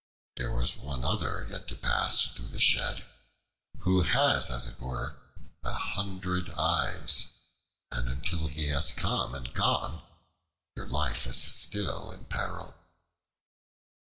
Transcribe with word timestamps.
There 0.35 0.59
is 0.59 0.77
one 0.77 1.05
other 1.05 1.45
yet 1.47 1.67
to 1.67 1.75
pass 1.75 2.29
through 2.33 2.47
the 2.47 2.59
shed, 2.59 3.05
who 3.81 4.01
has 4.01 4.49
as 4.49 4.65
it 4.65 4.79
were 4.79 5.21
a 5.63 5.71
hundred 5.75 6.49
eyes, 6.57 7.27
and 7.91 8.09
until 8.09 8.47
he 8.47 8.69
has 8.69 8.93
come 8.93 9.35
and 9.35 9.53
gone, 9.53 10.01
your 10.75 10.87
life 10.89 11.27
is 11.27 11.37
still 11.37 12.11
in 12.11 12.25
peril." 12.25 12.73